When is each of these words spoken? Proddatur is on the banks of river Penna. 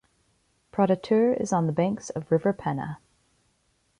Proddatur 0.73 1.39
is 1.39 1.53
on 1.53 1.67
the 1.67 1.71
banks 1.71 2.09
of 2.09 2.31
river 2.31 2.53
Penna. 2.53 2.97